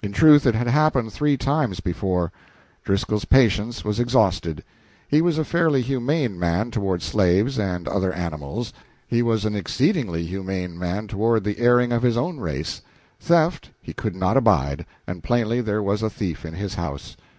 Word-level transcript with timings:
In 0.00 0.12
truth 0.14 0.46
it 0.46 0.54
had 0.54 0.68
happened 0.68 1.12
three 1.12 1.36
times 1.36 1.80
before. 1.80 2.32
Driscoll's 2.82 3.26
patience 3.26 3.84
was 3.84 4.00
exhausted. 4.00 4.64
He 5.06 5.20
was 5.20 5.36
a 5.36 5.44
fairly 5.44 5.82
humane 5.82 6.38
man 6.38 6.70
toward 6.70 7.02
slaves 7.02 7.58
and 7.58 7.86
other 7.86 8.10
animals; 8.10 8.72
he 9.06 9.20
was 9.20 9.44
an 9.44 9.54
exceedingly 9.54 10.24
humane 10.24 10.78
man 10.78 11.08
toward 11.08 11.44
the 11.44 11.58
erring 11.58 11.92
of 11.92 12.02
his 12.02 12.16
own 12.16 12.38
race. 12.38 12.80
Theft 13.18 13.68
he 13.82 13.92
could 13.92 14.16
not 14.16 14.38
abide, 14.38 14.86
and 15.06 15.22
plainly 15.22 15.60
there 15.60 15.82
was 15.82 16.02
a 16.02 16.08
thief 16.08 16.46
in 16.46 16.54
his 16.54 16.76
house. 16.76 17.18